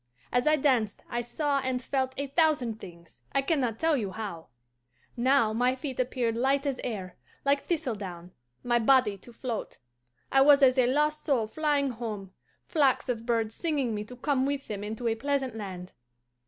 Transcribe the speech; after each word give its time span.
As 0.31 0.47
I 0.47 0.55
danced 0.55 1.03
I 1.11 1.21
saw 1.21 1.59
and 1.59 1.79
felt 1.79 2.15
a 2.17 2.25
thousand 2.25 2.79
things, 2.79 3.21
I 3.33 3.43
can 3.43 3.59
not 3.59 3.77
tell 3.77 3.95
you 3.95 4.09
how. 4.09 4.47
Now 5.15 5.53
my 5.53 5.75
feet 5.75 5.99
appeared 5.99 6.35
light 6.35 6.65
as 6.65 6.81
air, 6.83 7.17
like 7.45 7.67
thistledown, 7.67 8.31
my 8.63 8.79
body 8.79 9.15
to 9.19 9.31
float. 9.31 9.77
I 10.31 10.41
was 10.41 10.63
as 10.63 10.79
a 10.79 10.87
lost 10.87 11.21
soul 11.23 11.45
flying 11.45 11.91
home, 11.91 12.33
flocks 12.65 13.09
of 13.09 13.27
birds 13.27 13.53
singing 13.53 13.93
me 13.93 14.03
to 14.05 14.15
come 14.15 14.47
with 14.47 14.67
them 14.67 14.83
into 14.83 15.07
a 15.07 15.13
pleasant 15.13 15.55
land. 15.55 15.93